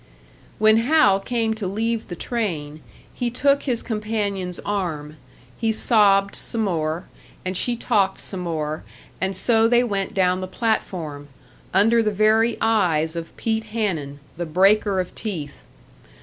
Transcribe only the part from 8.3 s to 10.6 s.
more, and so they went down the